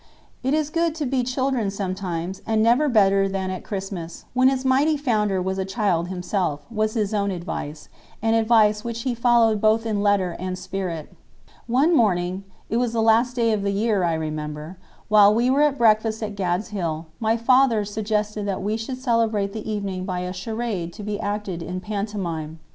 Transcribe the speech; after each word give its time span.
"It 0.41 0.55
is 0.55 0.71
good 0.71 0.95
to 0.95 1.05
be 1.05 1.21
children 1.21 1.69
sometimes, 1.69 2.41
and 2.47 2.63
never 2.63 2.89
better 2.89 3.29
than 3.29 3.51
at 3.51 3.63
Christmas, 3.63 4.25
when 4.33 4.49
its 4.49 4.65
Mighty 4.65 4.97
Founder 4.97 5.39
was 5.43 5.59
a 5.59 5.63
child 5.63 6.07
himself," 6.07 6.65
was 6.71 6.95
his 6.95 7.13
own 7.13 7.29
advice, 7.29 7.87
and 8.19 8.35
advice 8.35 8.83
which 8.83 9.03
he 9.03 9.13
followed 9.13 9.61
both 9.61 9.85
in 9.85 10.01
letter 10.01 10.35
and 10.39 10.57
spirit. 10.57 11.13
One 11.67 11.95
morning—it 11.95 12.77
was 12.77 12.93
the 12.93 12.99
last 12.99 13.35
day 13.35 13.51
of 13.53 13.61
the 13.61 13.69
year, 13.69 14.03
I 14.03 14.15
remember—while 14.15 15.35
we 15.35 15.51
were 15.51 15.61
at 15.61 15.77
breakfast 15.77 16.23
at 16.23 16.33
"Gad's 16.33 16.69
Hill," 16.69 17.05
my 17.19 17.37
father 17.37 17.85
suggested 17.85 18.47
that 18.47 18.63
we 18.63 18.77
should 18.77 18.97
celebrate 18.97 19.53
the 19.53 19.71
evening 19.71 20.03
by 20.05 20.21
a 20.21 20.33
charade 20.33 20.93
to 20.93 21.03
be 21.03 21.19
acted 21.19 21.61
in 21.61 21.79
pantomime. 21.79 22.57